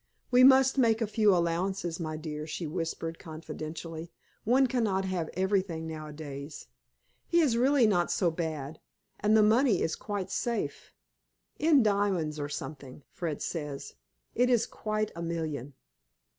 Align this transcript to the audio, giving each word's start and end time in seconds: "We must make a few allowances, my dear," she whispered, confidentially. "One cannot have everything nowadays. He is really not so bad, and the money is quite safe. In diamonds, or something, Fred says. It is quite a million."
"We 0.31 0.43
must 0.43 0.79
make 0.79 0.99
a 0.99 1.05
few 1.05 1.31
allowances, 1.31 1.99
my 1.99 2.17
dear," 2.17 2.47
she 2.47 2.65
whispered, 2.65 3.19
confidentially. 3.19 4.11
"One 4.45 4.65
cannot 4.65 5.05
have 5.05 5.29
everything 5.35 5.85
nowadays. 5.87 6.65
He 7.27 7.39
is 7.39 7.55
really 7.55 7.85
not 7.85 8.09
so 8.11 8.31
bad, 8.31 8.79
and 9.19 9.37
the 9.37 9.43
money 9.43 9.83
is 9.83 9.95
quite 9.95 10.31
safe. 10.31 10.91
In 11.59 11.83
diamonds, 11.83 12.39
or 12.39 12.49
something, 12.49 13.03
Fred 13.11 13.43
says. 13.43 13.93
It 14.33 14.49
is 14.49 14.65
quite 14.65 15.11
a 15.15 15.21
million." 15.21 15.75